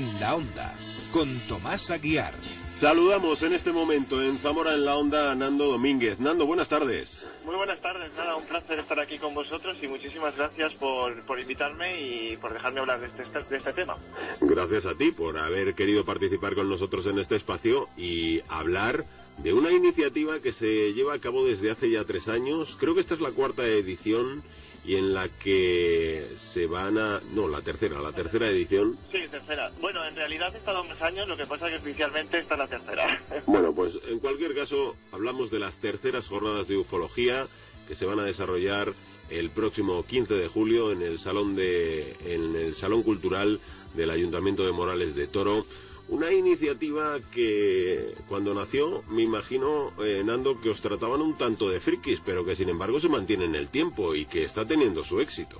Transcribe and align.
en 0.00 0.18
la 0.18 0.34
onda, 0.34 0.74
con 1.12 1.38
Tomás 1.40 1.90
Aguiar. 1.90 2.32
Saludamos 2.68 3.42
en 3.42 3.52
este 3.52 3.70
momento 3.70 4.22
en 4.22 4.38
Zamora 4.38 4.72
en 4.72 4.86
la 4.86 4.96
onda 4.96 5.30
a 5.30 5.34
Nando 5.34 5.66
Domínguez. 5.66 6.18
Nando, 6.20 6.46
buenas 6.46 6.70
tardes. 6.70 7.28
Muy 7.44 7.54
buenas 7.54 7.82
tardes, 7.82 8.10
nada, 8.14 8.34
un 8.34 8.46
placer 8.46 8.78
estar 8.78 8.98
aquí 8.98 9.18
con 9.18 9.34
vosotros 9.34 9.76
y 9.82 9.88
muchísimas 9.88 10.34
gracias 10.34 10.72
por, 10.76 11.22
por 11.26 11.38
invitarme 11.38 12.00
y 12.00 12.36
por 12.38 12.54
dejarme 12.54 12.80
hablar 12.80 13.00
de 13.00 13.08
este, 13.08 13.24
de 13.50 13.56
este 13.58 13.72
tema. 13.74 13.98
Gracias 14.40 14.86
a 14.86 14.94
ti 14.94 15.10
por 15.10 15.36
haber 15.36 15.74
querido 15.74 16.02
participar 16.06 16.54
con 16.54 16.70
nosotros 16.70 17.04
en 17.04 17.18
este 17.18 17.36
espacio 17.36 17.90
y 17.98 18.40
hablar 18.48 19.04
de 19.36 19.52
una 19.52 19.70
iniciativa 19.70 20.40
que 20.40 20.52
se 20.52 20.94
lleva 20.94 21.12
a 21.12 21.18
cabo 21.18 21.44
desde 21.44 21.70
hace 21.70 21.90
ya 21.90 22.04
tres 22.04 22.28
años. 22.28 22.74
Creo 22.80 22.94
que 22.94 23.00
esta 23.00 23.14
es 23.14 23.20
la 23.20 23.32
cuarta 23.32 23.66
edición 23.66 24.42
y 24.84 24.96
en 24.96 25.12
la 25.12 25.28
que 25.28 26.26
se 26.36 26.66
van 26.66 26.98
a... 26.98 27.20
No, 27.32 27.48
la 27.48 27.60
tercera, 27.60 28.00
la 28.00 28.12
tercera 28.12 28.48
edición. 28.48 28.96
Sí, 29.12 29.18
tercera. 29.30 29.70
Bueno, 29.80 30.04
en 30.06 30.16
realidad 30.16 30.54
he 30.54 30.58
estado 30.58 30.84
más 30.84 31.00
años, 31.02 31.28
lo 31.28 31.36
que 31.36 31.46
pasa 31.46 31.66
es 31.66 31.74
que 31.74 31.78
oficialmente 31.78 32.38
está 32.38 32.56
la 32.56 32.66
tercera. 32.66 33.22
Bueno, 33.46 33.74
pues 33.74 33.98
en 34.08 34.18
cualquier 34.20 34.54
caso 34.54 34.94
hablamos 35.12 35.50
de 35.50 35.58
las 35.58 35.78
terceras 35.78 36.28
jornadas 36.28 36.68
de 36.68 36.76
ufología 36.76 37.46
que 37.88 37.94
se 37.94 38.06
van 38.06 38.20
a 38.20 38.24
desarrollar 38.24 38.92
el 39.30 39.50
próximo 39.50 40.04
15 40.04 40.34
de 40.34 40.48
julio 40.48 40.92
en 40.92 41.02
el 41.02 41.18
salón 41.18 41.56
de 41.56 42.16
en 42.24 42.56
el 42.56 42.74
salón 42.74 43.02
cultural 43.02 43.60
del 43.94 44.10
Ayuntamiento 44.10 44.64
de 44.64 44.72
Morales 44.72 45.14
de 45.14 45.26
Toro 45.26 45.64
una 46.10 46.32
iniciativa 46.32 47.18
que 47.32 48.14
cuando 48.28 48.52
nació, 48.52 49.04
me 49.08 49.22
imagino, 49.22 49.92
eh, 50.02 50.22
Nando, 50.24 50.60
que 50.60 50.70
os 50.70 50.82
trataban 50.82 51.20
un 51.20 51.38
tanto 51.38 51.70
de 51.70 51.78
frikis, 51.78 52.20
pero 52.26 52.44
que 52.44 52.56
sin 52.56 52.68
embargo 52.68 52.98
se 52.98 53.08
mantiene 53.08 53.44
en 53.44 53.54
el 53.54 53.68
tiempo 53.68 54.16
y 54.16 54.26
que 54.26 54.42
está 54.42 54.66
teniendo 54.66 55.04
su 55.04 55.20
éxito. 55.20 55.58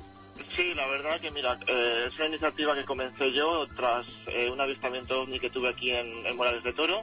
Sí, 0.57 0.75
la 0.75 0.89
verdad 0.89 1.21
que 1.21 1.31
mira, 1.31 1.57
eh, 1.69 2.07
es 2.09 2.17
una 2.17 2.27
iniciativa 2.27 2.75
que 2.75 2.85
comencé 2.85 3.31
yo 3.31 3.65
tras 3.77 4.07
eh, 4.27 4.51
un 4.51 4.61
avistamiento 4.61 5.23
ovni 5.23 5.39
que 5.39 5.51
tuve 5.51 5.69
aquí 5.69 5.93
en, 5.93 6.37
Morales 6.37 6.65
de 6.65 6.73
Toro. 6.73 7.03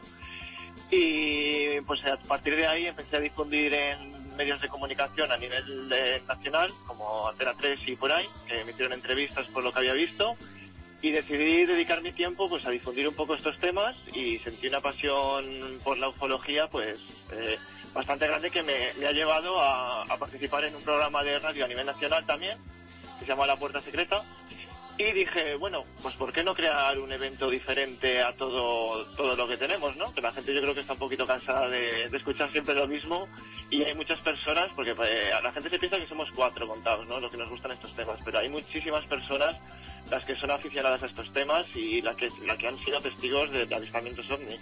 Y 0.92 1.80
pues 1.82 2.04
a 2.06 2.18
partir 2.18 2.56
de 2.56 2.68
ahí 2.68 2.86
empecé 2.88 3.16
a 3.16 3.22
difundir 3.22 3.74
en 3.74 4.17
medios 4.38 4.62
de 4.62 4.70
comunicación 4.70 5.32
a 5.32 5.38
nivel 5.38 5.90
nacional, 6.28 6.72
como 6.86 7.28
Antena 7.28 7.54
3 7.54 7.80
y 7.88 7.96
por 7.96 8.12
ahí, 8.12 8.28
que 8.48 8.62
emitieron 8.62 8.94
entrevistas 8.94 9.48
por 9.48 9.64
lo 9.64 9.72
que 9.72 9.80
había 9.80 9.94
visto 9.94 10.38
y 11.02 11.12
decidí 11.12 11.66
dedicar 11.66 12.02
mi 12.02 12.12
tiempo 12.12 12.50
pues 12.50 12.66
a 12.66 12.72
difundir 12.72 13.08
un 13.08 13.14
poco 13.14 13.36
estos 13.36 13.58
temas 13.60 13.96
y 14.14 14.40
sentí 14.40 14.68
una 14.68 14.82
pasión 14.82 15.46
por 15.84 15.98
la 15.98 16.10
ufología 16.10 16.68
pues 16.68 16.98
eh, 17.32 17.58
bastante 17.94 18.26
grande 18.26 18.50
que 18.50 18.64
me, 18.64 19.06
ha 19.06 19.12
llevado 19.12 19.60
a, 19.62 20.04
participar 20.20 20.64
en 20.66 20.76
un 20.76 20.82
programa 20.82 21.24
de 21.24 21.38
radio 21.40 21.66
a 21.66 21.68
nivel 21.68 21.86
nacional 21.86 22.26
también 22.26 22.58
que 23.20 23.26
se 23.26 23.32
llama 23.32 23.46
La 23.46 23.58
Puerta 23.58 23.80
Secreta 23.80 24.24
y 24.98 25.12
dije 25.12 25.56
bueno 25.56 25.80
pues 26.02 26.16
por 26.16 26.34
qué 26.34 26.44
no 26.44 26.54
crear 26.54 26.98
un 27.00 27.12
evento 27.12 27.50
diferente 27.50 28.22
a 28.22 28.32
todo 28.34 29.06
todo 29.16 29.36
lo 29.36 29.48
que 29.48 29.58
tenemos 29.58 29.96
no 29.96 30.14
que 30.14 30.22
la 30.22 30.34
gente 30.34 30.54
yo 30.54 30.62
creo 30.62 30.74
que 30.74 30.82
está 30.82 30.94
un 30.94 31.00
poquito 31.00 31.28
cansada 31.28 31.68
de, 31.70 32.06
escuchar 32.06 32.50
siempre 32.50 32.74
lo 32.74 32.88
mismo. 32.88 33.28
Y 33.70 33.84
hay 33.84 33.94
muchas 33.94 34.20
personas 34.20 34.72
porque 34.76 34.96
pues, 34.96 35.10
la 35.44 35.52
gente 35.52 35.70
se 35.70 35.80
piensa 35.80 35.98
que 35.98 36.08
somos 36.08 36.30
cuatro 36.36 36.68
contados 36.68 37.08
no 37.08 37.20
los 37.20 37.32
que 37.32 37.38
nos 37.38 37.50
gustan 37.50 37.72
estos 37.72 37.96
temas. 37.96 38.20
Pero 38.24 38.40
hay 38.40 38.50
muchísimas 38.50 39.06
personas 39.06 39.56
las 40.10 40.24
que 40.26 40.36
son 40.36 40.52
aficionadas 40.52 41.04
a 41.04 41.08
estos 41.08 41.32
temas 41.34 41.66
y 41.76 42.02
las 42.02 42.16
que, 42.16 42.28
las 42.46 42.58
que 42.58 42.68
han 42.68 42.84
sido 42.84 43.00
testigos 43.00 43.52
de, 43.52 43.76
avistamientos 43.76 44.30
ovni. 44.32 44.56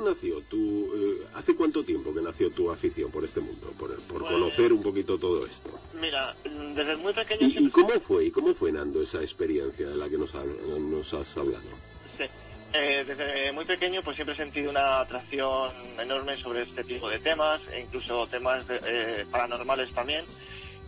¿Cuándo 0.00 0.14
nació 0.14 0.40
tu, 0.48 0.94
eh, 0.94 1.26
hace 1.34 1.54
cuánto 1.54 1.84
tiempo 1.84 2.14
que 2.14 2.22
nació 2.22 2.50
tu 2.50 2.70
afición 2.70 3.10
por 3.10 3.22
este 3.22 3.40
mundo, 3.40 3.70
por, 3.78 3.94
por 4.04 4.20
pues, 4.20 4.32
conocer 4.32 4.72
un 4.72 4.82
poquito 4.82 5.18
todo 5.18 5.44
esto? 5.44 5.78
Mira, 6.00 6.34
desde 6.42 6.96
muy 6.96 7.12
pequeño... 7.12 7.46
¿Y, 7.46 7.68
cómo 7.68 8.00
fue, 8.00 8.24
y 8.24 8.30
cómo 8.30 8.54
fue, 8.54 8.72
Nando, 8.72 9.02
esa 9.02 9.20
experiencia 9.20 9.88
de 9.88 9.96
la 9.96 10.08
que 10.08 10.16
nos, 10.16 10.34
nos 10.34 11.12
has 11.12 11.36
hablado? 11.36 11.68
Sí. 12.16 12.24
Eh, 12.72 13.04
desde 13.04 13.52
muy 13.52 13.66
pequeño 13.66 14.00
pues 14.00 14.16
siempre 14.16 14.34
he 14.34 14.38
sentido 14.38 14.70
una 14.70 15.00
atracción 15.00 15.70
enorme 15.98 16.40
sobre 16.40 16.62
este 16.62 16.82
tipo 16.82 17.10
de 17.10 17.18
temas 17.18 17.60
e 17.70 17.80
incluso 17.80 18.26
temas 18.26 18.64
eh, 18.70 19.26
paranormales 19.30 19.92
también 19.92 20.24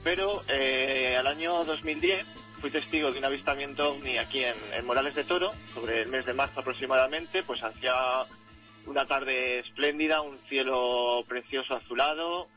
pero 0.05 0.41
al 0.49 1.27
año 1.27 1.65
2010 1.65 2.27
fui 2.63 2.71
testigo 2.71 3.11
de 3.11 3.19
un 3.19 3.25
avistamiento 3.25 3.91
ovni 3.91 4.19
aquí 4.19 4.45
en, 4.45 4.87
Morales 4.87 5.17
de 5.17 5.25
Toro, 5.25 5.53
sobre 5.75 6.03
el 6.03 6.09
mes 6.11 6.25
de 6.25 6.33
marzo 6.33 6.61
aproximadamente, 6.61 7.43
pues 7.43 7.61
hacía 7.65 7.93
una 8.87 9.05
tarde 9.05 9.59
espléndida, 9.59 10.21
un 10.21 10.39
cielo 10.49 11.25
precioso 11.29 11.75
azulado, 11.75 12.49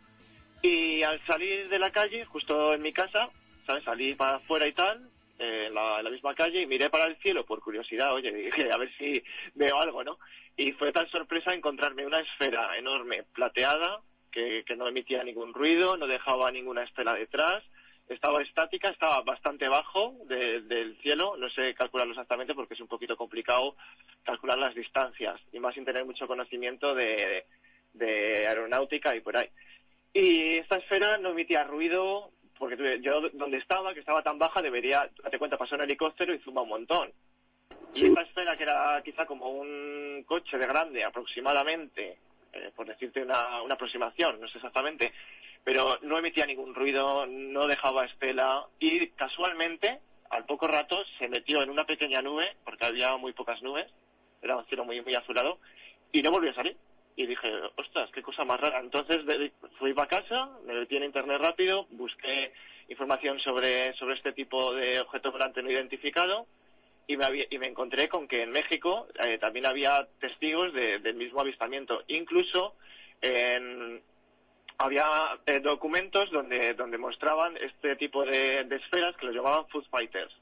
y 0.61 1.03
al 1.03 1.23
salir 1.25 1.69
de 1.69 1.79
la 1.79 1.91
calle, 1.91 2.25
justo 2.25 2.73
en 2.73 2.81
mi 2.81 2.91
casa, 2.91 3.29
¿sabes? 3.65 3.83
Salí 3.83 4.15
para 4.15 4.37
afuera 4.37 4.67
y 4.67 4.73
tal, 4.73 5.09
en 5.37 5.73
la, 5.73 6.01
misma 6.09 6.33
calle, 6.33 6.61
y 6.61 6.67
miré 6.67 6.89
para 6.89 7.05
el 7.05 7.17
cielo 7.17 7.45
por 7.45 7.61
curiosidad, 7.61 8.13
oye, 8.13 8.31
dije, 8.33 8.71
a 8.71 8.77
ver 8.77 8.91
si 8.97 9.23
veo 9.53 9.79
algo, 9.79 10.03
¿no? 10.03 10.17
Y 10.57 10.71
fue 10.71 10.91
tal 10.91 11.09
sorpresa 11.09 11.53
encontrarme 11.53 12.05
una 12.05 12.19
esfera 12.19 12.77
enorme, 12.77 13.23
plateada, 13.33 14.01
que, 14.31 14.63
que 14.65 14.75
no 14.75 14.87
emitía 14.87 15.23
ningún 15.23 15.53
ruido, 15.53 15.97
no 15.97 16.07
dejaba 16.07 16.51
ninguna 16.51 16.83
estela 16.83 17.13
detrás, 17.13 17.63
estaba 18.07 18.41
estática, 18.41 18.89
estaba 18.89 19.21
bastante 19.21 19.67
bajo 19.67 20.15
del 20.27 20.97
cielo, 21.01 21.35
no 21.37 21.49
sé 21.49 21.73
calcularlo 21.73 22.13
exactamente 22.13 22.53
porque 22.53 22.75
es 22.75 22.79
un 22.79 22.87
poquito 22.87 23.17
complicado 23.17 23.75
calcular 24.23 24.57
las 24.57 24.75
distancias 24.75 25.39
y 25.51 25.59
más 25.59 25.73
sin 25.73 25.85
tener 25.85 26.05
mucho 26.05 26.27
conocimiento 26.27 26.93
de, 26.93 27.45
aeronáutica 28.47 29.15
y 29.15 29.21
por 29.21 29.37
ahí. 29.37 29.49
Y 30.13 30.57
esta 30.57 30.77
esfera 30.77 31.17
no 31.17 31.29
emitía 31.29 31.63
ruido 31.63 32.31
porque 32.57 32.99
yo 33.01 33.29
donde 33.33 33.57
estaba, 33.57 33.93
que 33.93 33.99
estaba 33.99 34.23
tan 34.23 34.39
baja, 34.39 34.61
debería, 34.61 35.09
date 35.23 35.37
cuenta, 35.37 35.57
pasó 35.57 35.75
un 35.75 35.81
helicóptero 35.81 36.33
y 36.33 36.39
zumba 36.39 36.61
un 36.61 36.69
montón. 36.69 37.11
Y 37.93 38.05
esta 38.05 38.21
esfera, 38.21 38.55
que 38.55 38.63
era 38.63 39.01
quizá 39.03 39.25
como 39.25 39.49
un 39.49 40.23
coche 40.25 40.57
de 40.57 40.67
grande 40.67 41.03
aproximadamente, 41.03 42.17
eh, 42.53 42.71
por 42.75 42.87
decirte 42.87 43.21
una, 43.21 43.61
una 43.61 43.75
aproximación, 43.75 44.39
no 44.39 44.47
sé 44.47 44.57
exactamente, 44.57 45.11
pero 45.65 45.97
no 46.03 46.19
emitía 46.19 46.45
ningún 46.45 46.75
ruido, 46.75 47.25
no 47.25 47.65
dejaba 47.65 48.05
estela 48.05 48.67
y 48.79 49.07
casualmente, 49.09 49.99
al 50.29 50.45
poco 50.45 50.67
rato, 50.67 51.03
se 51.17 51.27
metió 51.27 51.63
en 51.63 51.71
una 51.71 51.85
pequeña 51.85 52.21
nube, 52.21 52.55
porque 52.63 52.85
había 52.85 53.17
muy 53.17 53.33
pocas 53.33 53.61
nubes, 53.63 53.87
era 54.43 54.55
un 54.55 54.65
cielo 54.67 54.85
muy, 54.85 55.01
muy 55.01 55.15
azulado, 55.15 55.57
y 56.11 56.21
no 56.21 56.31
volvió 56.31 56.51
a 56.51 56.55
salir. 56.55 56.77
Y 57.17 57.25
dije, 57.25 57.49
ostras, 57.77 58.11
qué 58.13 58.21
cosa 58.21 58.43
más 58.43 58.59
rara. 58.59 58.79
Entonces 58.79 59.21
fui 59.79 59.93
para 59.93 60.07
casa, 60.07 60.49
me 60.65 60.73
metí 60.73 60.97
en 60.97 61.05
internet 61.05 61.41
rápido, 61.41 61.87
busqué 61.91 62.53
información 62.89 63.39
sobre, 63.39 63.93
sobre 63.93 64.15
este 64.15 64.33
tipo 64.33 64.73
de 64.73 64.99
objeto 64.99 65.31
volante 65.31 65.63
no 65.63 65.71
identificado, 65.71 66.45
y 67.07 67.17
me, 67.17 67.47
y 67.49 67.57
me 67.57 67.67
encontré 67.67 68.07
con 68.07 68.27
que 68.27 68.43
en 68.43 68.51
México 68.51 69.07
eh, 69.25 69.39
también 69.39 69.65
había 69.65 70.07
testigos 70.19 70.73
del 70.73 71.15
mismo 71.15 71.41
avistamiento. 71.41 72.03
Incluso 72.07 72.75
en, 73.21 74.01
había 74.77 75.05
eh, 75.45 75.59
documentos 75.59 76.31
donde, 76.31 76.73
donde 76.73 76.97
mostraban 76.97 77.55
este 77.57 77.95
tipo 77.95 78.25
de, 78.25 78.61
esferas 78.61 79.15
que 79.17 79.27
los 79.27 79.35
llamaban 79.35 79.67
food 79.67 79.85
fighters. 79.89 80.33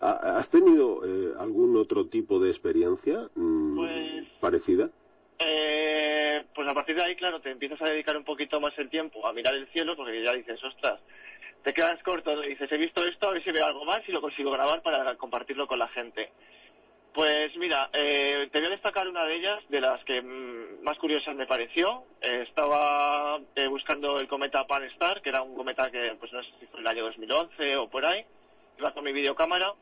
¿Has 0.00 0.50
tenido 0.50 1.00
eh, 1.04 1.34
algún 1.38 1.76
otro 1.76 2.06
tipo 2.06 2.38
de 2.38 2.50
experiencia 2.50 3.28
mm, 3.34 3.76
pues, 3.76 4.26
parecida? 4.40 4.90
Eh, 5.38 6.44
pues 6.54 6.68
a 6.68 6.74
partir 6.74 6.96
de 6.96 7.02
ahí, 7.02 7.16
claro, 7.16 7.40
te 7.40 7.50
empiezas 7.50 7.80
a 7.80 7.86
dedicar 7.86 8.16
un 8.16 8.24
poquito 8.24 8.60
más 8.60 8.76
el 8.78 8.90
tiempo 8.90 9.26
a 9.26 9.32
mirar 9.32 9.54
el 9.54 9.66
cielo 9.68 9.96
porque 9.96 10.22
ya 10.22 10.32
dices, 10.32 10.62
ostras, 10.62 11.00
te 11.62 11.72
quedas 11.72 12.02
corto, 12.02 12.40
dices, 12.42 12.70
he 12.70 12.76
visto 12.76 13.04
esto, 13.04 13.28
a 13.28 13.32
ver 13.32 13.42
si 13.42 13.50
veo 13.50 13.64
algo 13.64 13.84
más 13.84 14.06
y 14.06 14.12
lo 14.12 14.20
consigo 14.20 14.50
grabar 14.50 14.82
para 14.82 15.16
compartirlo 15.16 15.66
con 15.66 15.78
la 15.78 15.88
gente. 15.88 16.30
Pues 17.16 17.56
mira, 17.56 17.88
eh, 17.94 18.46
te 18.52 18.58
voy 18.58 18.66
a 18.66 18.72
destacar 18.72 19.08
una 19.08 19.24
de 19.24 19.36
ellas, 19.36 19.64
de 19.70 19.80
las 19.80 20.04
que 20.04 20.20
mm, 20.20 20.82
más 20.82 20.98
curiosas 20.98 21.34
me 21.34 21.46
pareció. 21.46 22.04
Eh, 22.20 22.44
estaba 22.46 23.40
eh, 23.54 23.66
buscando 23.68 24.20
el 24.20 24.28
cometa 24.28 24.66
Pan-STAR, 24.66 25.22
que 25.22 25.30
era 25.30 25.40
un 25.40 25.54
cometa 25.54 25.90
que, 25.90 26.14
pues 26.20 26.30
no 26.34 26.42
sé 26.42 26.50
si 26.60 26.66
fue 26.66 26.80
el 26.80 26.86
año 26.86 27.04
2011 27.04 27.76
o 27.78 27.88
por 27.88 28.04
ahí. 28.04 28.22
Iba 28.78 28.92
con 28.92 29.02
mi 29.02 29.14
videocámara 29.14 29.72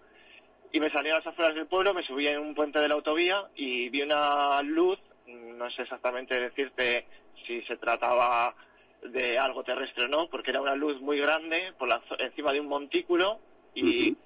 y 0.70 0.78
me 0.78 0.92
salí 0.92 1.10
a 1.10 1.14
las 1.14 1.26
afueras 1.26 1.56
del 1.56 1.66
pueblo, 1.66 1.92
me 1.92 2.06
subí 2.06 2.28
en 2.28 2.38
un 2.38 2.54
puente 2.54 2.78
de 2.78 2.86
la 2.86 2.94
autovía 2.94 3.48
y 3.56 3.88
vi 3.88 4.02
una 4.02 4.62
luz, 4.62 5.00
no 5.26 5.68
sé 5.72 5.82
exactamente 5.82 6.38
decirte 6.38 7.04
si 7.48 7.62
se 7.62 7.76
trataba 7.78 8.54
de 9.02 9.40
algo 9.40 9.64
terrestre 9.64 10.04
o 10.04 10.08
no, 10.08 10.28
porque 10.28 10.52
era 10.52 10.60
una 10.60 10.76
luz 10.76 11.00
muy 11.00 11.18
grande 11.18 11.72
por 11.80 11.88
la, 11.88 12.00
encima 12.16 12.52
de 12.52 12.60
un 12.60 12.68
montículo 12.68 13.40
y 13.74 14.16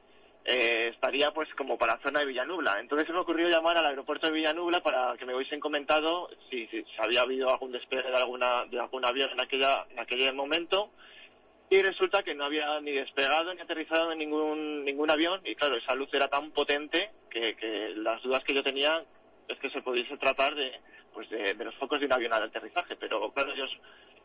eh, 0.45 0.89
estaría 0.95 1.31
pues 1.33 1.49
como 1.55 1.77
para 1.77 1.97
la 1.97 2.03
zona 2.03 2.21
de 2.21 2.27
Villanubla. 2.27 2.81
Entonces 2.81 3.07
se 3.07 3.13
me 3.13 3.21
ocurrió 3.21 3.49
llamar 3.49 3.77
al 3.77 3.87
aeropuerto 3.87 4.27
de 4.27 4.33
Villanubla 4.33 4.81
para 4.81 5.17
que 5.19 5.27
me 5.27 5.35
hubiesen 5.35 5.61
comentado 5.61 6.31
si, 6.49 6.67
si, 6.69 6.85
había 6.99 7.23
habido 7.23 7.51
algún 7.51 7.73
despegue 7.73 8.11
de 8.11 8.17
alguna 8.17 8.65
de 8.67 8.81
algún 8.81 9.05
avión 9.05 9.31
en 9.31 9.41
aquella 9.41 9.87
en 9.91 9.99
aquel 9.99 10.33
momento. 10.35 10.91
Y 11.71 11.83
resulta 11.83 12.23
que 12.23 12.35
no 12.35 12.47
había 12.47 12.81
ni 12.81 12.93
despegado 12.93 13.53
ni 13.53 13.61
aterrizado 13.61 14.13
en 14.13 14.19
ningún 14.19 14.85
ningún 14.85 15.11
avión. 15.11 15.41
Y 15.45 15.55
claro 15.55 15.77
esa 15.77 15.95
luz 15.95 16.09
era 16.15 16.29
tan 16.29 16.51
potente 16.53 17.11
que, 17.29 17.55
que 17.57 17.93
las 17.97 18.23
dudas 18.23 18.43
que 18.45 18.55
yo 18.55 18.63
tenía 18.63 19.05
es 19.49 19.59
que 19.59 19.71
se 19.71 19.83
pudiese 19.83 20.17
tratar 20.17 20.55
de 20.55 20.73
pues 21.13 21.29
de, 21.29 21.55
los 21.63 21.75
focos 21.75 22.01
de 22.01 22.07
un 22.07 22.13
avión 22.13 22.33
al 22.33 22.45
aterrizaje. 22.45 22.97
Pero 22.97 23.31
claro 23.33 23.53
ellos 23.53 23.71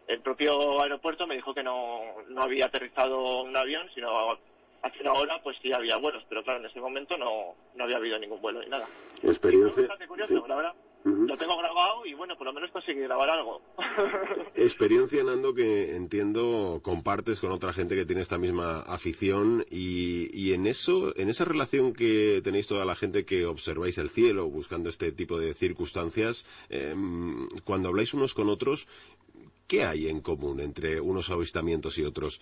el 0.08 0.22
propio 0.22 0.82
aeropuerto 0.82 1.28
me 1.28 1.36
dijo 1.36 1.54
que 1.54 1.64
no, 1.64 2.22
no 2.30 2.44
había 2.44 2.68
aterrizado 2.68 3.42
un 3.42 3.56
avión 3.56 3.90
sino 3.94 4.40
hace 4.84 5.02
una 5.02 5.14
hora 5.14 5.42
pues 5.42 5.58
sí 5.62 5.72
había 5.74 5.98
vuelos, 5.98 6.24
pero 6.30 6.44
claro, 6.44 6.60
en 6.60 6.66
ese 6.68 6.80
momento 6.80 7.18
no, 7.18 7.56
no 7.76 7.84
había 7.84 7.98
habido 7.98 8.20
ningún 8.20 8.42
vuelo 8.42 8.62
ni 8.62 8.70
nada. 8.70 8.86
Experiencia. 9.24 9.84
bastante 9.84 10.08
curioso, 10.08 10.46
la 10.48 10.56
verdad. 10.56 10.74
Lo 11.06 11.38
tengo 11.38 11.58
grabado 11.58 12.06
y 12.06 12.14
bueno, 12.14 12.38
por 12.38 12.48
lo 12.48 12.54
menos 12.54 12.72
conseguí 12.72 13.02
grabar 13.02 13.30
algo. 13.30 13.62
Experiencia, 14.56 15.22
Nando, 15.22 15.54
que 15.54 15.98
entiendo 15.98 16.80
compartes 16.82 17.42
con 17.42 17.52
otra 17.52 17.74
gente 17.74 17.96
que 17.96 18.06
tiene 18.06 18.22
esta 18.22 18.38
misma 18.38 18.80
afición 18.84 19.66
y, 19.70 20.30
y 20.34 20.54
en 20.54 20.66
eso, 20.66 21.14
en 21.18 21.30
esa 21.30 21.44
relación 21.44 21.92
que 21.92 22.40
tenéis 22.42 22.68
toda 22.68 22.86
la 22.86 22.96
gente 22.96 23.26
que 23.26 23.46
observáis 23.46 23.98
el 23.98 24.10
cielo 24.10 24.48
buscando 24.48 24.88
este 24.88 25.12
tipo 25.12 25.38
de 25.38 25.54
circunstancias, 25.54 26.46
em, 26.70 27.50
cuando 27.66 27.90
habláis 27.90 28.14
unos 28.14 28.34
con 28.34 28.48
otros, 28.48 28.88
¿qué 29.68 29.84
hay 29.84 30.08
en 30.08 30.22
común 30.22 30.62
entre 30.62 31.02
unos 31.02 31.30
avistamientos 31.30 31.98
y 31.98 32.06
otros? 32.06 32.40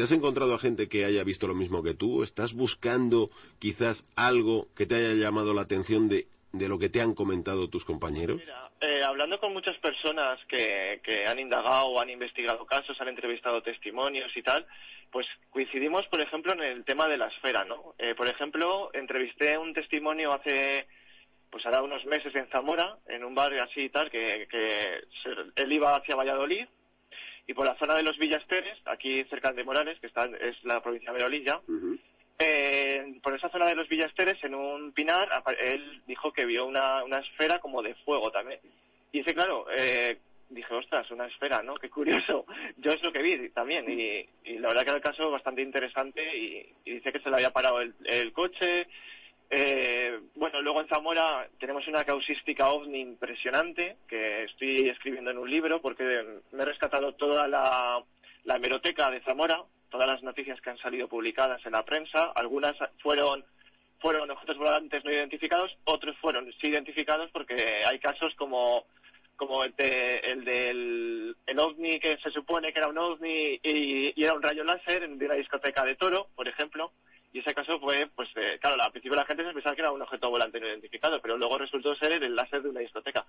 ¿Te 0.00 0.04
has 0.04 0.12
encontrado 0.12 0.54
a 0.54 0.58
gente 0.58 0.88
que 0.88 1.04
haya 1.04 1.22
visto 1.24 1.46
lo 1.46 1.52
mismo 1.52 1.82
que 1.82 1.92
tú? 1.92 2.22
¿Estás 2.22 2.54
buscando 2.54 3.28
quizás 3.58 4.02
algo 4.16 4.68
que 4.74 4.86
te 4.86 4.94
haya 4.94 5.12
llamado 5.12 5.52
la 5.52 5.60
atención 5.60 6.08
de 6.08 6.24
de 6.54 6.68
lo 6.70 6.78
que 6.78 6.88
te 6.88 7.02
han 7.02 7.12
comentado 7.14 7.68
tus 7.68 7.84
compañeros? 7.84 8.38
Mira, 8.38 8.70
eh, 8.80 9.02
hablando 9.04 9.38
con 9.38 9.52
muchas 9.52 9.76
personas 9.76 10.40
que, 10.48 11.02
que 11.04 11.26
han 11.26 11.38
indagado 11.38 12.00
han 12.00 12.08
investigado 12.08 12.64
casos, 12.64 12.98
han 12.98 13.08
entrevistado 13.08 13.62
testimonios 13.62 14.34
y 14.34 14.42
tal, 14.42 14.66
pues 15.12 15.26
coincidimos, 15.50 16.06
por 16.06 16.22
ejemplo, 16.22 16.54
en 16.54 16.62
el 16.62 16.84
tema 16.86 17.06
de 17.06 17.18
la 17.18 17.28
esfera, 17.28 17.66
¿no? 17.66 17.94
Eh, 17.98 18.14
por 18.14 18.26
ejemplo, 18.26 18.88
entrevisté 18.94 19.58
un 19.58 19.74
testimonio 19.74 20.32
hace, 20.32 20.86
pues 21.50 21.66
hará 21.66 21.82
unos 21.82 22.06
meses 22.06 22.34
en 22.34 22.48
Zamora, 22.48 22.96
en 23.06 23.22
un 23.22 23.34
barrio 23.34 23.62
así 23.62 23.82
y 23.82 23.90
tal, 23.90 24.10
que, 24.10 24.48
que 24.50 25.04
él 25.56 25.72
iba 25.72 25.94
hacia 25.94 26.16
Valladolid 26.16 26.66
y 27.50 27.54
por 27.54 27.66
la 27.66 27.74
zona 27.78 27.96
de 27.96 28.04
los 28.04 28.16
Villasteres, 28.16 28.78
aquí 28.84 29.24
cerca 29.24 29.52
de 29.52 29.64
Morales, 29.64 29.98
que 29.98 30.06
está, 30.06 30.24
es 30.40 30.62
la 30.62 30.80
provincia 30.80 31.10
de 31.10 31.18
Merolilla, 31.18 31.60
eh, 32.38 33.18
por 33.20 33.34
esa 33.34 33.48
zona 33.48 33.66
de 33.66 33.74
los 33.74 33.88
Villasteres, 33.88 34.38
en 34.44 34.54
un 34.54 34.92
pinar, 34.92 35.28
él 35.60 36.00
dijo 36.06 36.32
que 36.32 36.44
vio 36.44 36.64
una, 36.64 37.02
una 37.02 37.18
esfera 37.18 37.58
como 37.58 37.82
de 37.82 37.96
fuego 37.96 38.30
también. 38.30 38.60
Y 39.10 39.18
dice, 39.18 39.34
claro, 39.34 39.66
eh, 39.76 40.16
dije, 40.48 40.72
ostras, 40.72 41.10
una 41.10 41.26
esfera, 41.26 41.60
¿no? 41.60 41.74
Qué 41.74 41.90
curioso. 41.90 42.46
Yo 42.76 42.92
es 42.92 43.02
lo 43.02 43.10
que 43.10 43.20
vi 43.20 43.48
también. 43.48 43.84
Y, 43.90 44.28
la 44.60 44.68
verdad 44.68 44.84
que 44.84 44.90
era 44.90 44.98
el 44.98 45.02
caso 45.02 45.28
bastante 45.32 45.62
interesante 45.62 46.22
y, 46.36 46.72
dice 46.84 47.10
que 47.10 47.18
se 47.18 47.30
le 47.30 47.34
había 47.34 47.50
parado 47.50 47.80
el, 47.80 48.32
coche. 48.32 48.86
Eh, 49.52 50.20
bueno, 50.36 50.62
luego 50.62 50.80
en 50.80 50.88
Zamora 50.88 51.48
tenemos 51.58 51.86
una 51.88 52.04
causística 52.04 52.70
ovni 52.70 53.00
impresionante 53.00 53.96
que 54.06 54.44
estoy 54.44 54.88
escribiendo 54.88 55.32
en 55.32 55.38
un 55.38 55.50
libro 55.50 55.82
porque 55.82 56.04
me 56.52 56.62
he 56.62 56.66
rescatado 56.66 57.14
toda 57.14 57.48
la, 57.48 58.00
la 58.44 58.56
hemeroteca 58.56 59.10
de 59.10 59.20
Zamora, 59.22 59.60
todas 59.90 60.06
las 60.06 60.22
noticias 60.22 60.60
que 60.60 60.70
han 60.70 60.78
salido 60.78 61.08
publicadas 61.08 61.60
en 61.66 61.72
la 61.72 61.84
prensa. 61.84 62.30
Algunas 62.36 62.76
fueron 63.02 63.44
fueron 63.98 64.30
objetos 64.30 64.56
volantes 64.56 65.04
no 65.04 65.10
identificados, 65.10 65.76
otros 65.84 66.16
fueron 66.18 66.50
sí 66.60 66.68
identificados 66.68 67.30
porque 67.32 67.82
hay 67.84 67.98
casos 67.98 68.32
como 68.36 68.86
como 69.36 69.64
el, 69.64 69.74
el 69.78 70.44
del 70.44 71.36
el 71.46 71.58
ovni 71.58 71.98
que 71.98 72.18
se 72.18 72.30
supone 72.30 72.72
que 72.72 72.78
era 72.78 72.88
un 72.88 72.98
ovni 72.98 73.58
y, 73.62 74.22
era 74.22 74.34
un 74.34 74.42
rayo 74.42 74.62
láser 74.62 75.08
de 75.08 75.26
una 75.26 75.34
discoteca 75.34 75.84
de 75.84 75.96
Toro, 75.96 76.28
por 76.36 76.46
ejemplo, 76.46 76.92
y 77.32 77.38
ese 77.38 77.54
caso 77.54 77.78
fue, 77.78 78.08
pues 78.14 78.28
eh, 78.36 78.58
claro, 78.60 78.82
al 78.82 78.90
principio 78.90 79.16
la 79.16 79.24
gente 79.24 79.44
se 79.44 79.52
pensaba 79.52 79.74
que 79.74 79.82
era 79.82 79.92
un 79.92 80.02
objeto 80.02 80.30
volante 80.30 80.58
no 80.58 80.66
identificado, 80.66 81.20
pero 81.20 81.36
luego 81.36 81.58
resultó 81.58 81.94
ser 81.94 82.12
el 82.12 82.34
láser 82.34 82.62
de 82.62 82.70
una 82.70 82.80
discoteca. 82.80 83.24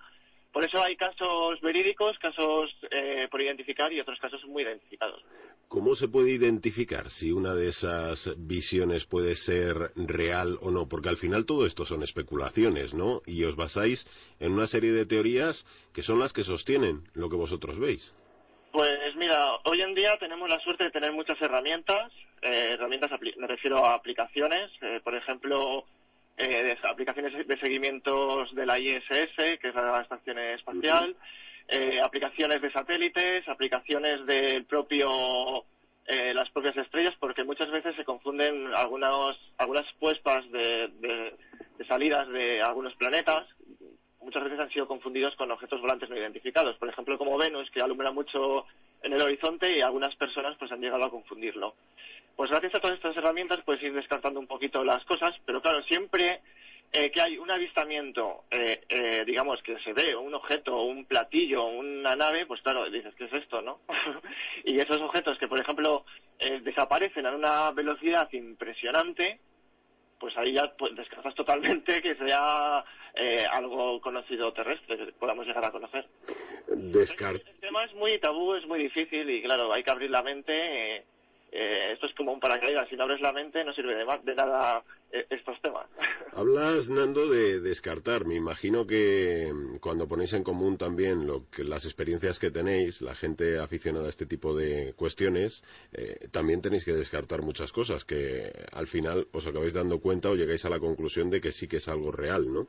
Por 0.52 0.64
eso 0.64 0.82
hay 0.82 0.96
casos 0.96 1.60
verídicos, 1.60 2.18
casos 2.18 2.70
eh, 2.90 3.28
por 3.30 3.40
identificar 3.40 3.92
y 3.92 4.00
otros 4.00 4.18
casos 4.18 4.44
muy 4.46 4.64
identificados. 4.64 5.22
¿Cómo 5.68 5.94
se 5.94 6.08
puede 6.08 6.32
identificar 6.32 7.10
si 7.10 7.32
una 7.32 7.54
de 7.54 7.68
esas 7.68 8.34
visiones 8.36 9.06
puede 9.06 9.36
ser 9.36 9.92
real 9.94 10.58
o 10.60 10.70
no? 10.70 10.88
Porque 10.88 11.08
al 11.08 11.16
final 11.16 11.46
todo 11.46 11.64
esto 11.64 11.84
son 11.84 12.02
especulaciones, 12.02 12.94
¿no? 12.94 13.22
Y 13.24 13.44
os 13.44 13.56
basáis 13.56 14.06
en 14.40 14.52
una 14.52 14.66
serie 14.66 14.92
de 14.92 15.06
teorías 15.06 15.64
que 15.94 16.02
son 16.02 16.18
las 16.18 16.32
que 16.32 16.44
sostienen 16.44 17.04
lo 17.14 17.30
que 17.30 17.36
vosotros 17.36 17.78
veis. 17.78 18.12
Pues 18.72 19.14
mira, 19.16 19.56
hoy 19.64 19.82
en 19.82 19.94
día 19.94 20.16
tenemos 20.16 20.48
la 20.48 20.58
suerte 20.60 20.84
de 20.84 20.90
tener 20.90 21.12
muchas 21.12 21.40
herramientas. 21.42 22.10
Eh, 22.40 22.70
herramientas, 22.72 23.10
me 23.36 23.46
refiero 23.46 23.84
a 23.84 23.92
aplicaciones. 23.92 24.70
Eh, 24.80 24.98
por 25.04 25.14
ejemplo, 25.14 25.84
eh, 26.38 26.74
aplicaciones 26.82 27.46
de 27.46 27.60
seguimientos 27.60 28.54
de 28.54 28.64
la 28.64 28.78
ISS, 28.78 29.58
que 29.60 29.68
es 29.68 29.74
la 29.74 30.00
Estación 30.00 30.38
Espacial, 30.38 31.14
eh, 31.68 32.00
aplicaciones 32.02 32.62
de 32.62 32.72
satélites, 32.72 33.46
aplicaciones 33.46 34.24
del 34.24 34.64
propio 34.64 35.66
eh, 36.06 36.34
las 36.34 36.50
propias 36.50 36.76
estrellas, 36.76 37.14
porque 37.20 37.44
muchas 37.44 37.70
veces 37.70 37.94
se 37.94 38.04
confunden 38.04 38.74
algunas 38.74 39.36
algunas 39.58 39.84
puestas 40.00 40.50
de, 40.50 40.88
de, 40.98 41.36
salidas 41.86 42.28
de 42.28 42.62
algunos 42.62 42.94
planetas. 42.94 43.46
Muchas 44.32 44.44
veces 44.44 44.60
han 44.60 44.70
sido 44.70 44.86
confundidos 44.86 45.36
con 45.36 45.50
objetos 45.50 45.82
volantes 45.82 46.08
no 46.08 46.16
identificados. 46.16 46.74
Por 46.78 46.88
ejemplo, 46.88 47.18
como 47.18 47.36
Venus, 47.36 47.70
que 47.70 47.82
alumbra 47.82 48.12
mucho 48.12 48.64
en 49.02 49.12
el 49.12 49.20
horizonte 49.20 49.76
y 49.76 49.82
algunas 49.82 50.16
personas 50.16 50.56
pues 50.58 50.72
han 50.72 50.80
llegado 50.80 51.04
a 51.04 51.10
confundirlo. 51.10 51.74
Pues 52.34 52.50
gracias 52.50 52.74
a 52.74 52.80
todas 52.80 52.96
estas 52.96 53.14
herramientas 53.14 53.60
puedes 53.62 53.82
ir 53.82 53.92
descartando 53.92 54.40
un 54.40 54.46
poquito 54.46 54.82
las 54.84 55.04
cosas, 55.04 55.34
pero 55.44 55.60
claro, 55.60 55.82
siempre 55.82 56.40
eh, 56.92 57.10
que 57.10 57.20
hay 57.20 57.36
un 57.36 57.50
avistamiento, 57.50 58.44
eh, 58.50 58.80
eh, 58.88 59.22
digamos, 59.26 59.62
que 59.62 59.78
se 59.80 59.92
ve 59.92 60.16
un 60.16 60.32
objeto, 60.32 60.80
un 60.80 61.04
platillo, 61.04 61.66
una 61.66 62.16
nave, 62.16 62.46
pues 62.46 62.62
claro, 62.62 62.88
dices, 62.88 63.14
¿qué 63.16 63.24
es 63.24 63.34
esto, 63.34 63.60
no? 63.60 63.80
y 64.64 64.78
esos 64.78 65.02
objetos 65.02 65.36
que, 65.36 65.46
por 65.46 65.60
ejemplo, 65.60 66.06
desaparecen 66.62 67.26
a 67.26 67.36
una 67.36 67.70
velocidad 67.72 68.32
impresionante, 68.32 69.40
pues 70.22 70.36
ahí 70.38 70.52
ya 70.52 70.72
pues, 70.78 70.94
descartas 70.94 71.34
totalmente 71.34 72.00
que 72.00 72.14
sea 72.14 72.84
algo 73.50 74.00
conocido 74.00 74.52
terrestre, 74.52 74.96
que 74.96 75.12
podamos 75.12 75.44
llegar 75.44 75.64
a 75.64 75.72
conocer. 75.72 76.06
Descart 76.68 77.42
el 77.46 77.58
tema 77.58 77.84
es 77.84 77.92
muy 77.94 78.18
tabú, 78.20 78.54
es 78.54 78.64
muy 78.66 78.84
difícil 78.84 79.28
y 79.28 79.42
claro, 79.42 79.72
hay 79.72 79.82
que 79.82 79.90
abrir 79.90 80.10
la 80.10 80.22
mente 80.22 80.52
eh, 80.96 81.04
esto 81.52 82.06
es 82.06 82.14
como 82.14 82.32
un 82.32 82.40
paracaídas, 82.40 82.88
si 82.88 82.96
no 82.96 83.04
abres 83.04 83.20
la 83.20 83.32
mente 83.32 83.62
no 83.64 83.72
sirve 83.74 83.94
de, 83.94 84.04
de 84.24 84.34
nada 84.34 84.82
eh, 85.12 85.26
estos 85.28 85.60
temas. 85.60 85.86
Hablas, 86.34 86.88
Nando, 86.88 87.28
de 87.28 87.60
descartar. 87.60 88.24
Me 88.24 88.34
imagino 88.34 88.86
que 88.86 89.52
mm, 89.52 89.76
cuando 89.76 90.08
ponéis 90.08 90.32
en 90.32 90.42
común 90.42 90.78
también 90.78 91.26
lo 91.26 91.50
que, 91.50 91.64
las 91.64 91.84
experiencias 91.84 92.38
que 92.38 92.50
tenéis, 92.50 93.02
la 93.02 93.14
gente 93.14 93.58
aficionada 93.58 94.06
a 94.06 94.08
este 94.08 94.24
tipo 94.24 94.56
de 94.56 94.94
cuestiones, 94.94 95.62
eh, 95.92 96.28
también 96.30 96.62
tenéis 96.62 96.84
que 96.84 96.94
descartar 96.94 97.42
muchas 97.42 97.72
cosas 97.72 98.04
que 98.06 98.50
al 98.72 98.86
final 98.86 99.28
os 99.32 99.46
acabáis 99.46 99.74
dando 99.74 100.00
cuenta 100.00 100.30
o 100.30 100.34
llegáis 100.34 100.64
a 100.64 100.70
la 100.70 100.80
conclusión 100.80 101.28
de 101.28 101.42
que 101.42 101.52
sí 101.52 101.68
que 101.68 101.76
es 101.76 101.88
algo 101.88 102.10
real, 102.10 102.50
¿no? 102.50 102.66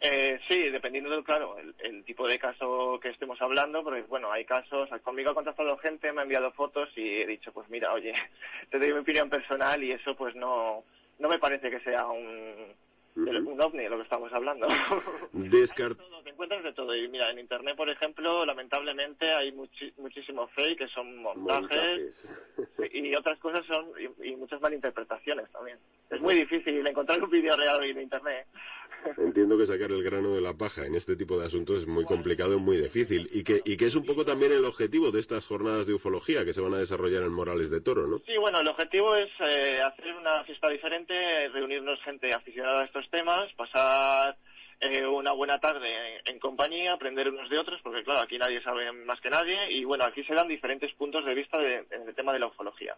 Eh, 0.00 0.38
sí, 0.48 0.68
dependiendo 0.70 1.10
del, 1.10 1.24
claro, 1.24 1.56
el, 1.78 2.04
tipo 2.04 2.28
de 2.28 2.38
caso 2.38 2.98
que 3.00 3.08
estemos 3.08 3.40
hablando, 3.40 3.82
porque 3.82 4.02
bueno, 4.02 4.30
hay 4.30 4.44
casos, 4.44 4.88
conmigo 5.02 5.30
ha 5.30 5.34
contactado 5.34 5.76
gente, 5.78 6.12
me 6.12 6.20
ha 6.20 6.24
enviado 6.24 6.52
fotos 6.52 6.90
y 6.96 7.22
he 7.22 7.26
dicho, 7.26 7.52
pues 7.52 7.68
mira, 7.68 7.92
oye, 7.92 8.12
te 8.70 8.78
doy 8.78 8.92
mi 8.92 9.00
opinión 9.00 9.30
personal 9.30 9.82
y 9.82 9.92
eso 9.92 10.14
pues 10.14 10.34
no, 10.34 10.84
no 11.18 11.28
me 11.28 11.38
parece 11.38 11.70
que 11.70 11.80
sea 11.80 12.06
un, 12.06 12.74
un 13.16 13.60
ovni 13.60 13.88
lo 13.88 13.96
que 13.96 14.02
estamos 14.02 14.32
hablando. 14.32 14.68
Descart 15.32 15.98
te 16.26 16.30
encuentras 16.30 16.64
de 16.64 16.72
todo. 16.72 16.94
Y 16.94 17.08
mira, 17.08 17.30
en 17.30 17.38
Internet, 17.38 17.76
por 17.76 17.88
ejemplo, 17.88 18.44
lamentablemente 18.44 19.32
hay 19.32 19.52
muchísimo 19.52 20.48
fake, 20.48 20.78
que 20.78 20.88
son 20.88 21.16
montajes, 21.18 22.14
y 22.92 23.14
otras 23.14 23.38
cosas 23.38 23.64
son, 23.64 23.86
y, 24.22 24.34
muchas 24.34 24.60
malinterpretaciones 24.60 25.48
también. 25.52 25.78
Es 26.10 26.20
muy 26.20 26.34
difícil 26.34 26.86
encontrar 26.86 27.22
un 27.22 27.30
vídeo 27.30 27.56
real 27.56 27.82
en 27.82 28.00
Internet. 28.00 28.46
Entiendo 29.18 29.58
que 29.58 29.66
sacar 29.66 29.90
el 29.90 30.02
grano 30.02 30.34
de 30.34 30.40
la 30.40 30.54
paja 30.54 30.86
en 30.86 30.94
este 30.94 31.16
tipo 31.16 31.38
de 31.38 31.46
asuntos 31.46 31.80
es 31.80 31.86
muy 31.86 32.04
complicado 32.04 32.54
y 32.54 32.60
muy 32.60 32.76
difícil. 32.76 33.28
Y 33.32 33.42
que, 33.42 33.60
y 33.64 33.76
que 33.76 33.86
es 33.86 33.94
un 33.96 34.04
poco 34.04 34.24
también 34.24 34.52
el 34.52 34.64
objetivo 34.64 35.10
de 35.10 35.20
estas 35.20 35.46
jornadas 35.46 35.86
de 35.86 35.94
ufología 35.94 36.44
que 36.44 36.52
se 36.52 36.60
van 36.60 36.74
a 36.74 36.78
desarrollar 36.78 37.24
en 37.24 37.32
Morales 37.32 37.70
de 37.70 37.80
Toro, 37.80 38.06
¿no? 38.06 38.18
Sí, 38.20 38.36
bueno, 38.38 38.60
el 38.60 38.68
objetivo 38.68 39.16
es 39.16 39.30
eh, 39.40 39.80
hacer 39.82 40.14
una 40.14 40.44
fiesta 40.44 40.68
diferente, 40.68 41.48
reunirnos 41.48 42.00
gente 42.02 42.32
aficionada 42.32 42.82
a 42.82 42.86
estos 42.86 43.08
temas, 43.10 43.52
pasar 43.54 44.36
eh, 44.80 45.04
una 45.06 45.32
buena 45.32 45.58
tarde 45.58 46.20
en, 46.24 46.38
compañía, 46.38 46.92
aprender 46.92 47.28
unos 47.28 47.50
de 47.50 47.58
otros, 47.58 47.80
porque 47.82 48.04
claro, 48.04 48.20
aquí 48.20 48.38
nadie 48.38 48.62
sabe 48.62 48.92
más 48.92 49.20
que 49.20 49.30
nadie, 49.30 49.72
y 49.72 49.84
bueno, 49.84 50.04
aquí 50.04 50.22
se 50.24 50.34
dan 50.34 50.48
diferentes 50.48 50.92
puntos 50.94 51.24
de 51.24 51.34
vista 51.34 51.58
en 51.60 52.08
el 52.08 52.14
tema 52.14 52.32
de 52.32 52.38
la 52.38 52.46
ufología. 52.46 52.96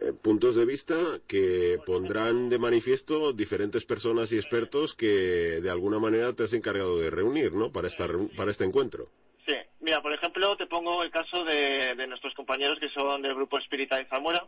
Eh, 0.00 0.12
puntos 0.12 0.54
de 0.54 0.64
vista 0.64 0.94
que 1.28 1.78
pondrán 1.84 2.48
de 2.48 2.58
manifiesto 2.58 3.32
diferentes 3.32 3.84
personas 3.84 4.32
y 4.32 4.36
expertos 4.36 4.94
que 4.94 5.60
de 5.60 5.70
alguna 5.70 5.98
manera 5.98 6.32
te 6.32 6.44
has 6.44 6.52
encargado 6.54 6.98
de 6.98 7.10
reunir, 7.10 7.52
¿no? 7.52 7.70
Para, 7.70 7.88
esta, 7.88 8.06
para 8.36 8.50
este 8.50 8.64
encuentro. 8.64 9.08
Sí, 9.44 9.54
mira, 9.80 10.00
por 10.00 10.14
ejemplo, 10.14 10.56
te 10.56 10.66
pongo 10.66 11.02
el 11.02 11.10
caso 11.10 11.44
de, 11.44 11.94
de 11.94 12.06
nuestros 12.06 12.34
compañeros 12.34 12.78
que 12.80 12.88
son 12.90 13.20
del 13.20 13.34
grupo 13.34 13.58
Espírita 13.58 13.98
de 13.98 14.06
Zamora, 14.06 14.46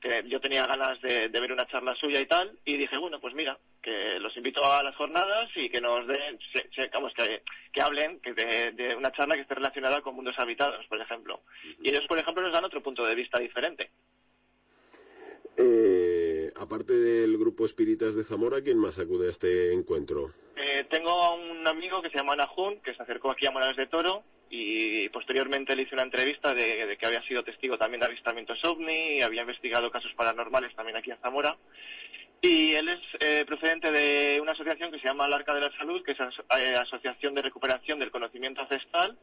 que 0.00 0.24
yo 0.26 0.40
tenía 0.40 0.66
ganas 0.66 1.00
de, 1.02 1.28
ver 1.28 1.52
una 1.52 1.66
charla 1.66 1.94
suya 1.94 2.20
y 2.20 2.26
tal, 2.26 2.58
y 2.64 2.76
dije, 2.76 2.96
bueno, 2.96 3.20
pues 3.20 3.34
mira, 3.34 3.58
que 3.82 4.18
los 4.18 4.34
invito 4.36 4.64
a 4.64 4.82
las 4.82 4.96
jornadas 4.96 5.50
y 5.54 5.68
que 5.68 5.80
nos 5.80 6.06
den, 6.06 6.38
que, 6.52 7.42
que 7.72 7.80
hablen 7.80 8.18
que 8.20 8.32
de, 8.32 8.96
una 8.96 9.12
charla 9.12 9.34
que 9.34 9.42
esté 9.42 9.54
relacionada 9.54 10.00
con 10.00 10.14
mundos 10.14 10.38
habitados, 10.38 10.86
por 10.86 11.00
ejemplo. 11.00 11.42
Y 11.82 11.90
ellos, 11.90 12.06
por 12.08 12.18
ejemplo, 12.18 12.42
nos 12.42 12.52
dan 12.52 12.64
otro 12.64 12.82
punto 12.82 13.04
de 13.04 13.14
vista 13.14 13.38
diferente. 13.38 13.90
Eh, 15.56 16.52
aparte 16.56 16.92
del 16.92 17.36
grupo 17.38 17.64
Espíritas 17.66 18.14
de 18.14 18.24
Zamora, 18.24 18.62
¿quién 18.62 18.78
más 18.78 18.98
acude 18.98 19.28
a 19.28 19.30
este 19.30 19.72
encuentro? 19.72 20.32
Eh, 20.56 20.84
tengo 20.90 21.10
a 21.10 21.34
un 21.34 21.66
amigo 21.66 22.02
que 22.02 22.10
se 22.10 22.18
llama 22.18 22.36
Nahun, 22.36 22.80
que 22.80 22.94
se 22.94 23.02
acercó 23.02 23.30
aquí 23.30 23.46
a 23.46 23.50
Morales 23.50 23.76
de 23.76 23.86
Toro 23.86 24.22
y 24.50 25.08
posteriormente 25.10 25.76
le 25.76 25.82
hice 25.82 25.94
una 25.94 26.02
entrevista 26.02 26.52
de, 26.52 26.96
que 26.98 27.06
había 27.06 27.22
sido 27.22 27.44
testigo 27.44 27.78
también 27.78 28.00
de 28.00 28.06
avistamientos 28.06 28.58
ovni 28.64 29.18
y 29.18 29.22
había 29.22 29.42
investigado 29.42 29.90
casos 29.90 30.12
paranormales 30.14 30.74
también 30.74 30.96
aquí 30.96 31.10
en 31.10 31.18
Zamora. 31.18 31.56
Y 32.42 32.74
él 32.74 32.88
es 32.88 33.00
eh, 33.20 33.44
procedente 33.46 33.92
de 33.92 34.40
una 34.40 34.52
asociación 34.52 34.90
que 34.90 34.98
se 34.98 35.06
llama 35.06 35.26
el 35.26 35.34
Arca 35.34 35.54
de 35.54 35.60
la 35.60 35.76
Salud, 35.76 36.02
que 36.02 36.12
es 36.12 36.18
eh, 36.18 36.74
Asociación 36.74 37.34
de 37.34 37.42
Recuperación 37.42 37.98
del 37.98 38.10
Conocimiento 38.10 38.62
Ancestral, 38.62 39.16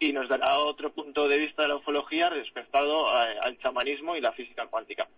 y 0.00 0.12
nos 0.12 0.28
dará 0.28 0.58
otro 0.58 0.92
punto 0.92 1.28
de 1.28 1.38
vista 1.38 1.62
de 1.62 1.68
la 1.68 1.76
ufología 1.76 2.28
respecto 2.28 3.08
al 3.08 3.58
chamanismo 3.58 4.16
y 4.16 4.20
la 4.20 4.32
física 4.32 4.66
cuántica. 4.66 5.08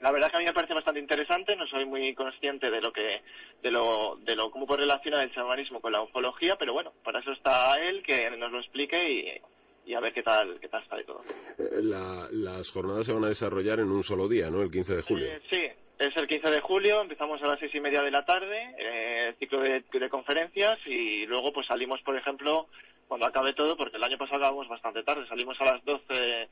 La 0.00 0.12
verdad 0.12 0.30
que 0.30 0.36
a 0.36 0.40
mí 0.40 0.46
me 0.46 0.52
parece 0.52 0.74
bastante 0.74 1.00
interesante, 1.00 1.56
no 1.56 1.66
soy 1.66 1.84
muy 1.84 2.14
consciente 2.14 2.70
de 2.70 2.80
lo 2.80 2.92
que, 2.92 3.22
de 3.62 3.70
lo, 3.70 4.16
de 4.24 4.36
lo 4.36 4.50
cómo 4.50 4.66
puede 4.66 4.82
relacionar 4.82 5.24
el 5.24 5.34
chamanismo 5.34 5.80
con 5.80 5.92
la 5.92 6.02
ufología, 6.02 6.56
pero 6.56 6.72
bueno, 6.72 6.92
para 7.02 7.20
eso 7.20 7.32
está 7.32 7.78
él, 7.80 8.02
que 8.02 8.30
nos 8.36 8.52
lo 8.52 8.60
explique 8.60 9.40
y, 9.86 9.94
a 9.94 10.00
ver 10.00 10.12
qué 10.12 10.22
tal, 10.22 10.60
qué 10.60 10.68
tal 10.68 10.82
está 10.82 10.96
de 10.96 11.04
todo. 11.04 11.22
Eh, 11.58 11.82
las 11.82 12.70
jornadas 12.70 13.06
se 13.06 13.12
van 13.12 13.24
a 13.24 13.28
desarrollar 13.28 13.80
en 13.80 13.90
un 13.90 14.04
solo 14.04 14.28
día, 14.28 14.50
¿no? 14.50 14.62
El 14.62 14.70
15 14.70 14.96
de 14.96 15.02
julio. 15.02 15.26
Eh, 15.26 15.40
sí, 15.50 15.62
es 15.98 16.16
el 16.16 16.28
15 16.28 16.50
de 16.50 16.60
julio, 16.60 17.00
empezamos 17.02 17.42
a 17.42 17.46
las 17.46 17.58
seis 17.58 17.74
y 17.74 17.80
media 17.80 18.02
de 18.02 18.12
la 18.12 18.24
tarde, 18.24 18.74
eh, 18.78 19.34
ciclo 19.38 19.60
de, 19.60 20.08
conferencias 20.08 20.78
y 20.86 21.26
luego 21.26 21.52
pues 21.52 21.66
salimos, 21.66 22.00
por 22.02 22.16
ejemplo, 22.16 22.68
cuando 23.08 23.26
acabe 23.26 23.52
todo, 23.52 23.76
porque 23.76 23.96
el 23.96 24.04
año 24.04 24.16
pasado 24.16 24.38
acabamos 24.38 24.68
bastante 24.68 25.02
tarde, 25.02 25.26
salimos 25.26 25.60
a 25.60 25.64
las 25.64 25.84
12 25.84 26.48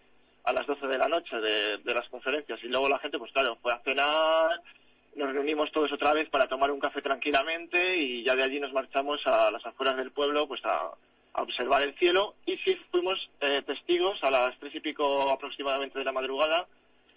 a 0.46 0.52
las 0.52 0.66
12 0.66 0.86
de 0.86 0.98
la 0.98 1.08
noche 1.08 1.36
de, 1.36 1.94
las 1.94 2.08
conferencias. 2.08 2.62
Y 2.62 2.68
luego 2.68 2.88
la 2.88 3.00
gente, 3.00 3.18
pues 3.18 3.32
claro, 3.32 3.58
fue 3.60 3.72
a 3.72 3.80
cenar, 3.80 4.60
nos 5.16 5.32
reunimos 5.32 5.72
todos 5.72 5.92
otra 5.92 6.12
vez 6.14 6.28
para 6.30 6.46
tomar 6.46 6.70
un 6.70 6.78
café 6.78 7.02
tranquilamente 7.02 7.96
y 7.96 8.22
ya 8.22 8.36
de 8.36 8.44
allí 8.44 8.60
nos 8.60 8.72
marchamos 8.72 9.20
a 9.26 9.50
las 9.50 9.64
afueras 9.66 9.96
del 9.96 10.12
pueblo 10.12 10.46
pues 10.46 10.64
a, 10.64 10.90
observar 11.38 11.82
el 11.82 11.94
cielo. 11.96 12.34
Y 12.46 12.56
sí 12.58 12.76
fuimos 12.90 13.18
eh, 13.40 13.60
testigos 13.66 14.22
a 14.22 14.30
las 14.30 14.58
tres 14.58 14.74
y 14.74 14.80
pico 14.80 15.30
aproximadamente 15.30 15.98
de 15.98 16.04
la 16.04 16.12
madrugada 16.12 16.66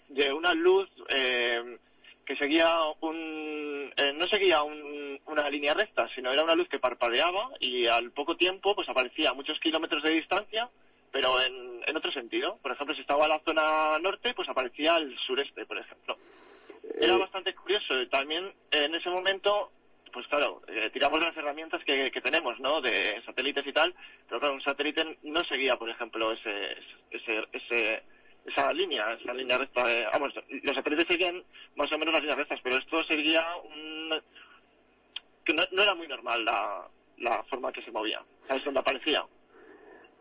de 0.08 0.32
una 0.32 0.52
luz 0.52 0.90
eh, 1.08 1.78
que 2.26 2.36
seguía 2.36 2.68
un 3.00 3.92
eh, 3.96 4.12
no 4.12 4.26
seguía 4.26 4.62
una 4.62 5.48
línea 5.48 5.72
recta 5.72 6.08
sino 6.16 6.32
era 6.32 6.42
una 6.42 6.56
luz 6.56 6.68
que 6.68 6.80
parpadeaba 6.80 7.50
y 7.60 7.86
al 7.86 8.10
poco 8.10 8.36
tiempo 8.36 8.74
pues 8.74 8.88
aparecía 8.88 9.30
a 9.30 9.34
muchos 9.34 9.58
kilómetros 9.60 10.02
de 10.02 10.10
distancia 10.10 10.68
pero 11.12 11.40
en, 11.40 11.82
en 11.86 11.96
otro 11.96 12.12
sentido. 12.12 12.58
Por 12.62 12.72
ejemplo, 12.72 12.94
si 12.94 13.00
estaba 13.02 13.24
en 13.24 13.30
la 13.30 13.40
zona 13.40 13.98
norte, 13.98 14.34
pues 14.34 14.48
aparecía 14.48 14.94
al 14.94 15.16
sureste, 15.18 15.66
por 15.66 15.78
ejemplo. 15.78 16.16
Era 16.98 17.14
eh. 17.14 17.18
bastante 17.18 17.54
curioso. 17.54 17.94
También 18.08 18.52
en 18.70 18.94
ese 18.94 19.10
momento, 19.10 19.70
pues 20.12 20.26
claro, 20.28 20.62
eh, 20.68 20.90
tiramos 20.92 21.20
las 21.20 21.36
herramientas 21.36 21.82
que, 21.84 22.10
que, 22.10 22.20
tenemos, 22.20 22.58
¿no? 22.60 22.80
De 22.80 23.22
satélites 23.24 23.66
y 23.66 23.72
tal, 23.72 23.94
pero 24.28 24.40
claro, 24.40 24.54
un 24.54 24.62
satélite 24.62 25.18
no 25.22 25.44
seguía, 25.44 25.76
por 25.76 25.90
ejemplo, 25.90 26.32
ese, 26.32 26.76
ese, 27.10 27.44
ese 27.52 28.02
esa 28.46 28.72
línea, 28.72 29.12
esa 29.12 29.34
línea 29.34 29.58
recta. 29.58 29.84
vamos, 30.12 30.32
los 30.48 30.74
satélites 30.74 31.06
seguían 31.06 31.44
más 31.76 31.92
o 31.92 31.98
menos 31.98 32.14
las 32.14 32.22
líneas 32.22 32.38
rectas, 32.38 32.60
pero 32.62 32.76
esto 32.76 33.04
seguía 33.04 33.44
un... 33.56 34.20
que 35.44 35.52
no, 35.52 35.62
no 35.72 35.82
era 35.82 35.94
muy 35.94 36.08
normal 36.08 36.44
la, 36.44 36.88
la 37.18 37.42
forma 37.44 37.70
que 37.70 37.82
se 37.82 37.90
movía, 37.90 38.22
¿sabes? 38.48 38.64
Donde 38.64 38.80
aparecía. 38.80 39.24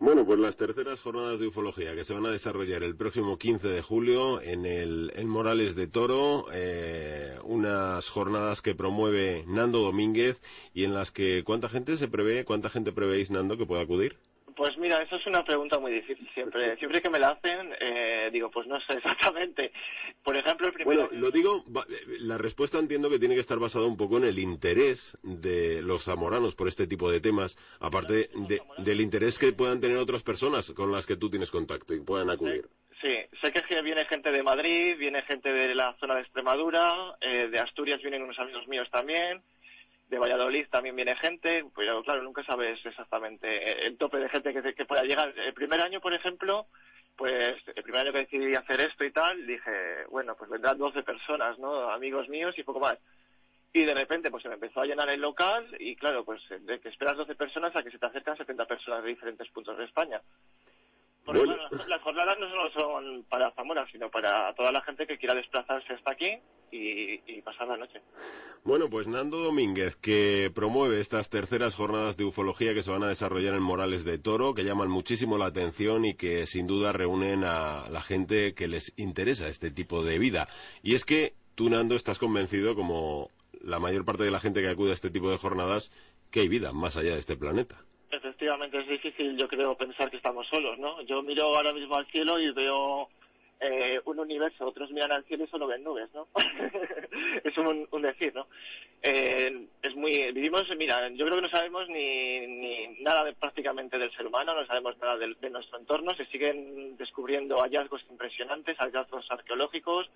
Bueno, 0.01 0.25
pues 0.25 0.39
las 0.39 0.56
terceras 0.56 1.01
jornadas 1.01 1.41
de 1.41 1.48
ufología 1.48 1.94
que 1.94 2.06
se 2.06 2.13
van 2.13 2.25
a 2.25 2.32
desarrollar 2.32 2.84
el 2.84 2.96
próximo 2.96 3.38
15 3.38 3.68
de 3.68 3.82
julio 3.82 4.41
en 4.41 4.65
el 4.65 5.12
en 5.13 5.27
Morales 5.27 5.75
de 5.75 5.88
Toro, 5.88 6.46
eh, 6.53 7.38
unas 7.44 8.08
jornadas 8.08 8.62
que 8.62 8.75
promueve 8.75 9.44
Nando 9.46 9.79
Domínguez 9.79 10.41
y 10.74 10.86
en 10.86 10.94
las 10.94 11.12
que 11.12 11.44
¿cuánta 11.44 11.68
gente 11.68 11.98
se 11.98 12.08
prevé, 12.08 12.46
cuánta 12.46 12.70
gente 12.70 12.94
prevéis 12.94 13.29
Nando 13.29 13.58
que 13.58 13.65
pueda 13.65 13.82
acudir? 13.82 14.15
Pues 14.60 14.77
mira, 14.77 15.01
eso 15.01 15.15
es 15.15 15.25
una 15.25 15.44
pregunta 15.44 15.79
muy 15.79 15.91
difícil 15.91 16.29
siempre. 16.34 16.75
Siempre 16.77 17.01
que 17.01 17.10
me 17.10 17.20
la 17.20 17.29
hacen, 17.29 17.74
eh, 17.79 18.29
digo, 18.32 18.50
pues 18.51 18.68
no 18.68 18.79
sé 18.82 18.94
exactamente. 18.98 19.72
Por 20.24 20.36
ejemplo, 20.36 20.68
el 20.68 20.74
primero... 20.74 21.03
Bueno, 21.03 21.08
lo 21.19 21.31
digo, 21.31 21.63
la 22.19 22.38
respuesta 22.38 22.79
entiendo 22.79 23.09
que 23.09 23.19
tiene 23.19 23.35
que 23.35 23.41
estar 23.41 23.59
basada 23.59 23.85
un 23.85 23.97
poco 23.97 24.17
en 24.17 24.25
el 24.25 24.39
interés 24.39 25.17
de 25.23 25.81
los 25.81 26.05
zamoranos 26.05 26.55
por 26.55 26.67
este 26.67 26.88
tipo 26.88 27.11
de 27.11 27.21
temas, 27.21 27.57
aparte 27.79 28.29
del 28.77 29.01
interés 29.01 29.38
que 29.38 29.53
puedan 29.53 29.81
tener 29.81 29.97
otras 29.97 30.23
personas 30.23 30.71
con 30.71 30.91
las 30.91 31.05
que 31.05 31.17
tú 31.17 31.29
tienes 31.29 31.51
contacto 31.51 31.93
y 31.93 31.99
puedan 31.99 32.29
acudir. 32.29 32.65
Sí, 33.01 33.15
sé 33.41 33.51
que 33.51 33.81
viene 33.81 34.03
gente 34.05 34.31
de 34.31 34.43
Madrid, 34.43 34.97
viene 34.97 35.21
gente 35.21 35.51
de 35.53 35.73
la 35.73 35.95
zona 35.99 36.15
de 36.15 36.21
Extremadura, 36.21 37.15
eh, 37.21 37.47
de 37.47 37.59
Asturias 37.59 38.01
vienen 38.01 38.23
unos 38.23 38.39
amigos 38.39 38.67
míos 38.67 38.89
también 38.91 39.41
de 40.09 40.17
Valladolid 40.17 40.65
también 40.69 40.95
viene 40.95 41.15
gente, 41.15 41.63
pero 41.75 42.03
claro, 42.03 42.23
nunca 42.23 42.43
sabes 42.43 42.83
exactamente 42.83 43.85
el 43.85 43.97
tope 43.97 44.17
de 44.17 44.29
gente 44.29 44.53
que, 44.53 44.73
que 44.73 44.85
pueda 44.85 45.03
llegar. 45.03 45.33
El 45.38 45.53
primer 45.53 45.79
año, 45.81 46.01
por 46.01 46.13
ejemplo, 46.13 46.65
pues 47.19 47.57
el 47.75 47.83
primer 47.83 48.03
año 48.03 48.13
que 48.13 48.19
decidí 48.19 48.55
hacer 48.55 48.79
esto 48.79 49.03
y 49.03 49.11
tal, 49.11 49.45
dije, 49.45 50.05
bueno, 50.09 50.35
pues 50.38 50.49
vendrán 50.49 50.77
12 50.77 51.03
personas, 51.03 51.59
¿no? 51.59 51.91
Amigos 51.91 52.29
míos 52.29 52.55
y 52.57 52.63
poco 52.63 52.79
más. 52.79 52.97
Y 53.73 53.83
de 53.83 53.93
repente, 53.93 54.31
pues 54.31 54.41
se 54.41 54.47
me 54.47 54.55
empezó 54.55 54.79
a 54.79 54.85
llenar 54.85 55.11
el 55.11 55.19
local 55.19 55.67
y 55.81 55.97
claro, 55.97 56.23
pues 56.23 56.41
de 56.47 56.79
que 56.79 56.88
esperas 56.88 57.17
12 57.17 57.35
personas 57.35 57.75
a 57.75 57.83
que 57.83 57.91
se 57.91 57.99
te 57.99 58.05
acercan 58.05 58.38
70 58.38 58.65
personas 58.65 59.03
de 59.03 59.09
diferentes 59.09 59.49
puntos 59.49 59.77
de 59.77 59.83
España. 59.83 60.21
Las 61.33 62.01
jornadas 62.01 62.38
no 62.39 62.50
solo 62.50 62.71
son 62.71 63.24
para 63.29 63.51
Zamora, 63.51 63.86
sino 63.91 64.09
para 64.09 64.53
toda 64.55 64.71
la 64.71 64.81
gente 64.81 65.05
que 65.05 65.17
quiera 65.17 65.36
desplazarse 65.36 65.93
hasta 65.93 66.12
aquí 66.12 66.39
y, 66.71 67.41
pasar 67.41 67.67
la 67.67 67.77
noche. 67.77 68.01
Bueno, 68.63 68.89
pues 68.89 69.07
Nando 69.07 69.39
Domínguez, 69.39 69.95
que 69.95 70.51
promueve 70.53 71.00
estas 71.00 71.29
terceras 71.29 71.75
jornadas 71.75 72.17
de 72.17 72.25
ufología 72.25 72.74
que 72.74 72.83
se 72.83 72.91
van 72.91 73.03
a 73.03 73.07
desarrollar 73.07 73.55
en 73.55 73.63
Morales 73.63 74.05
de 74.05 74.19
Toro, 74.19 74.53
que 74.53 74.63
llaman 74.63 74.89
muchísimo 74.89 75.38
la 75.38 75.48
atención 75.48 76.05
y 76.05 76.15
que 76.15 76.45
sin 76.45 76.67
duda 76.67 76.91
reúnen 76.91 77.43
a 77.43 77.89
la 77.89 78.01
gente 78.01 78.53
que 78.53 78.67
les 78.67 78.93
interesa 78.98 79.48
este 79.48 79.71
tipo 79.71 80.03
de 80.03 80.19
vida. 80.19 80.48
Y 80.83 80.95
es 80.95 81.05
que 81.05 81.33
tú, 81.55 81.69
Nando, 81.69 81.95
estás 81.95 82.19
convencido, 82.19 82.75
como 82.75 83.29
la 83.62 83.79
mayor 83.79 84.05
parte 84.05 84.24
de 84.24 84.31
la 84.31 84.39
gente 84.39 84.62
que 84.62 84.69
acude 84.69 84.91
a 84.91 84.93
este 84.93 85.09
tipo 85.09 85.29
de 85.29 85.38
jornadas, 85.38 85.91
que 86.31 86.41
hay 86.41 86.48
vida 86.48 86.71
más 86.74 86.98
allá 86.98 87.13
de 87.13 87.19
este 87.19 87.36
planeta 87.36 87.83
efectivamente 88.11 88.79
es 88.79 88.87
difícil, 88.87 89.37
yo 89.37 89.47
creo, 89.47 89.75
pensar 89.75 90.09
que 90.09 90.17
estamos 90.17 90.47
solos, 90.47 90.77
¿no? 90.79 91.01
Yo 91.03 91.21
miro 91.21 91.55
ahora 91.55 91.73
mismo 91.73 91.95
al 91.95 92.07
cielo 92.07 92.39
y 92.39 92.51
veo 92.51 93.09
eh, 93.59 93.99
un 94.05 94.19
universo, 94.19 94.67
otros 94.67 94.89
miran 94.91 95.11
al 95.11 95.25
cielo 95.25 95.43
y 95.43 95.47
solo 95.47 95.67
ven 95.67 95.83
nubes, 95.83 96.09
¿no? 96.13 96.27
es 97.43 97.57
un, 97.57 98.01
decir, 98.01 98.33
¿no? 98.33 98.47
Eh, 99.01 99.67
es 99.81 99.95
muy, 99.95 100.31
vivimos, 100.31 100.63
mira, 100.77 101.09
yo 101.09 101.25
creo 101.25 101.35
que 101.35 101.41
no 101.41 101.49
sabemos 101.49 101.87
ni, 101.89 102.47
ni 102.47 102.87
nada 103.01 103.29
prácticamente 103.33 103.97
del 103.97 104.11
ser 104.15 104.27
humano, 104.27 104.55
no 104.55 104.65
sabemos 104.65 104.97
nada 104.99 105.17
de, 105.17 105.35
de, 105.39 105.49
nuestro 105.49 105.77
entorno, 105.77 106.15
se 106.15 106.25
siguen 106.27 106.95
descubriendo 106.97 107.57
hallazgos 107.57 108.01
impresionantes, 108.09 108.77
hallazgos 108.77 109.29
arqueológicos, 109.29 110.09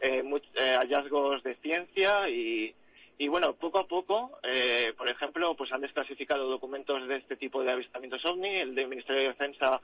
eh, 0.00 0.22
eh 0.54 0.76
hallazgos 0.78 1.42
de 1.42 1.54
ciencia 1.56 2.28
y, 2.28 2.74
y 3.20 3.26
bueno, 3.26 3.52
poco 3.54 3.80
a 3.80 3.88
poco, 3.88 4.38
eh, 4.44 4.94
por 4.96 5.10
ejemplo, 5.10 5.52
pues 5.56 5.72
han 5.72 5.80
desclasificado 5.80 6.48
documentos 6.48 7.08
de 7.08 7.16
este 7.16 7.36
tipo 7.36 7.64
de 7.64 7.72
avistamientos 7.72 8.24
OVNI. 8.24 8.60
El 8.60 8.74
del 8.76 8.86
Ministerio 8.86 9.22
de 9.22 9.28
Defensa 9.28 9.80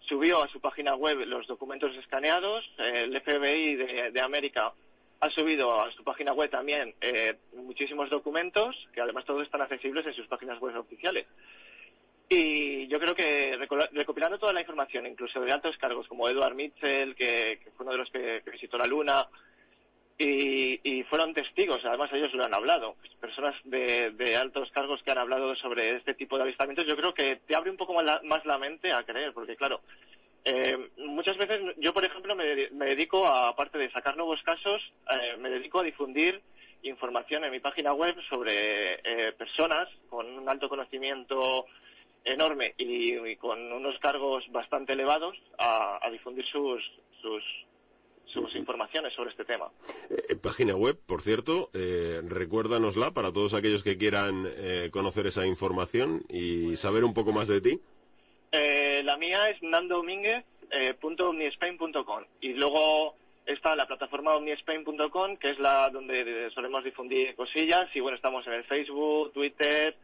subió 0.00 0.42
a 0.42 0.48
su 0.48 0.60
página 0.60 0.96
web 0.96 1.18
los 1.24 1.46
documentos 1.46 1.94
escaneados. 1.96 2.64
el 2.78 3.20
FBI 3.20 3.76
de, 4.10 4.20
América 4.20 4.72
ha 5.20 5.30
subido 5.30 5.80
a 5.80 5.92
su 5.92 6.02
página 6.02 6.32
web 6.32 6.50
también 6.50 6.92
eh, 7.00 7.36
muchísimos 7.54 8.10
documentos, 8.10 8.76
que 8.92 9.00
además 9.00 9.24
todos 9.24 9.44
están 9.44 9.62
accesibles 9.62 10.04
en 10.06 10.14
sus 10.14 10.26
páginas 10.26 10.58
web 10.58 10.76
oficiales. 10.76 11.26
Y 12.28 12.88
yo 12.88 12.98
creo 12.98 13.14
que 13.14 13.56
recopilando 13.92 14.36
toda 14.36 14.52
la 14.52 14.62
información, 14.62 15.06
incluso 15.06 15.40
de 15.40 15.52
altos 15.52 15.76
cargos 15.76 16.08
como 16.08 16.28
Edward 16.28 16.56
Mitchell, 16.56 17.14
que, 17.14 17.60
fue 17.76 17.86
uno 17.86 17.92
de 17.92 17.98
los 17.98 18.10
que 18.10 18.42
visitó 18.50 18.78
la 18.78 18.86
Luna, 18.86 19.28
y, 20.18 21.02
fueron 21.04 21.34
testigos, 21.34 21.84
además 21.84 22.10
ellos 22.12 22.32
lo 22.34 22.44
han 22.44 22.54
hablado, 22.54 22.96
personas 23.20 23.54
de, 23.64 24.36
altos 24.36 24.70
cargos 24.70 25.02
que 25.02 25.10
han 25.10 25.18
hablado 25.18 25.54
sobre 25.56 25.96
este 25.96 26.14
tipo 26.14 26.36
de 26.36 26.44
avistamientos, 26.44 26.86
yo 26.86 26.96
creo 26.96 27.12
que 27.12 27.36
te 27.46 27.56
abre 27.56 27.70
un 27.70 27.76
poco 27.76 27.94
más 27.94 28.44
la, 28.44 28.58
mente 28.58 28.92
a 28.92 29.02
creer, 29.02 29.32
porque 29.32 29.56
claro, 29.56 29.80
eh, 30.44 30.90
muchas 30.98 31.36
veces 31.36 31.60
yo, 31.78 31.92
por 31.92 32.04
ejemplo, 32.04 32.36
me, 32.36 32.44
dedico, 32.86 33.26
a, 33.26 33.48
aparte 33.48 33.78
de 33.78 33.90
sacar 33.90 34.16
nuevos 34.16 34.40
casos, 34.42 34.80
eh, 35.10 35.36
me 35.38 35.50
dedico 35.50 35.80
a 35.80 35.84
difundir 35.84 36.40
información 36.82 37.44
en 37.44 37.50
mi 37.50 37.60
página 37.60 37.92
web 37.92 38.14
sobre 38.28 38.94
eh, 38.94 39.32
personas 39.32 39.88
con 40.08 40.26
un 40.26 40.48
alto 40.48 40.68
conocimiento 40.68 41.66
enorme 42.24 42.74
y, 42.76 43.36
con 43.36 43.72
unos 43.72 43.98
cargos 43.98 44.44
bastante 44.50 44.92
elevados 44.92 45.36
a, 45.58 45.98
a 46.00 46.10
difundir 46.10 46.44
sus, 46.46 46.82
sus 47.20 47.42
sus 48.34 48.54
informaciones 48.56 49.14
sobre 49.14 49.30
este 49.30 49.44
tema. 49.44 49.70
Eh, 50.10 50.34
página 50.36 50.74
web, 50.74 50.98
por 51.06 51.22
cierto, 51.22 51.70
eh, 51.72 52.20
recuérdanosla 52.22 53.12
para 53.12 53.32
todos 53.32 53.54
aquellos 53.54 53.84
que 53.84 53.96
quieran 53.96 54.46
eh, 54.46 54.90
conocer 54.92 55.26
esa 55.26 55.46
información 55.46 56.22
y 56.28 56.76
saber 56.76 57.04
un 57.04 57.14
poco 57.14 57.32
más 57.32 57.48
de 57.48 57.60
ti. 57.60 57.80
Eh, 58.52 59.02
la 59.04 59.16
mía 59.16 59.48
es 59.50 59.62
nandodomínguez.omnispain.com 59.62 62.24
y 62.40 62.54
luego 62.54 63.14
está 63.46 63.76
la 63.76 63.86
plataforma 63.86 64.34
omnispain.com, 64.36 65.36
que 65.36 65.50
es 65.50 65.58
la 65.58 65.90
donde 65.90 66.50
solemos 66.54 66.82
difundir 66.84 67.34
cosillas, 67.36 67.94
y 67.94 68.00
bueno, 68.00 68.16
estamos 68.16 68.46
en 68.46 68.54
el 68.54 68.64
Facebook, 68.64 69.32
Twitter, 69.32 69.94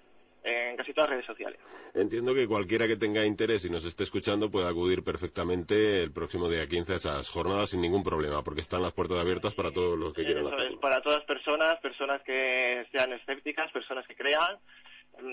en 0.43 0.77
casi 0.77 0.93
todas 0.93 1.11
las 1.11 1.17
redes 1.17 1.27
sociales. 1.27 1.61
Entiendo 1.95 2.35
que 2.35 2.47
cualquiera 2.47 2.87
que 2.87 2.97
tenga 2.97 3.25
interés 3.25 3.65
y 3.65 3.71
nos 3.71 3.85
esté 3.85 4.05
escuchando 4.05 4.51
puede 4.51 4.69
acudir 4.69 5.03
perfectamente 5.03 6.03
el 6.03 6.13
próximo 6.13 6.49
día 6.49 6.67
15 6.67 6.93
a 6.93 6.97
esas 6.97 7.31
jornadas 7.31 7.71
sin 7.71 7.81
ningún 7.81 8.03
problema, 8.03 8.43
porque 8.43 8.61
están 8.61 8.83
las 8.83 8.93
puertas 8.93 9.19
abiertas 9.19 9.55
para 9.55 9.71
todos 9.71 9.99
los 9.99 10.15
que 10.15 10.25
quieran 10.25 10.47
hacerlo. 10.47 10.81
Para 10.81 11.01
todas 11.03 11.25
personas, 11.25 11.79
personas 11.81 12.23
que 12.23 12.87
sean 12.93 13.13
escépticas, 13.13 13.71
personas 13.73 14.07
que 14.07 14.15
crean. 14.15 14.59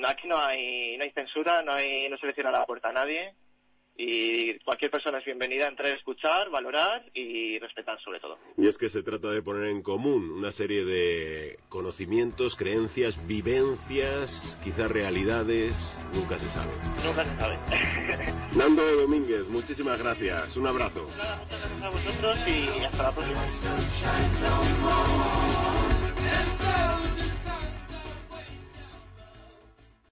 Aquí 0.06 0.28
no 0.28 0.38
hay, 0.38 0.98
no 0.98 1.04
hay 1.04 1.12
censura, 1.12 1.62
no, 1.62 1.72
hay, 1.72 2.10
no 2.10 2.18
se 2.18 2.28
le 2.28 2.34
cierra 2.34 2.52
la 2.52 2.66
puerta 2.66 2.90
a 2.90 2.94
nadie 2.94 3.36
y 3.98 4.60
cualquier 4.60 4.92
persona 4.92 5.18
es 5.18 5.26
bienvenida 5.26 5.66
a 5.66 5.70
entrar 5.70 5.92
a 5.92 5.96
escuchar, 5.96 6.50
valorar 6.52 7.04
y 7.14 7.58
respetar 7.58 8.00
sobre 8.02 8.20
todo. 8.20 8.38
Y 8.56 8.68
es 8.68 8.78
que 8.78 8.90
se 8.90 9.02
trata 9.02 9.32
de 9.32 9.42
poner 9.42 9.70
en 9.70 9.82
común 9.82 10.32
una 10.32 10.52
serie 10.52 10.86
de 10.86 11.58
conocimientos, 11.70 12.56
creencias, 12.56 13.28
vivencias, 13.28 14.60
quizás 14.64 14.92
realidades, 14.92 16.06
nunca 16.14 16.38
se 16.38 16.50
sabe. 16.50 16.72
Nunca 17.04 17.26
se 17.26 17.36
sabe. 17.38 17.58
Nando 18.56 18.86
Domínguez, 18.98 19.48
muchísimas 19.48 19.98
gracias, 19.98 20.56
un 20.58 20.68
abrazo. 20.68 21.02
muchas 21.02 21.60
gracias 21.60 21.82
a 21.82 21.90
vosotros 21.90 22.48
y 22.48 22.86
hasta 22.86 23.04
la 23.04 23.12
próxima. 23.12 23.42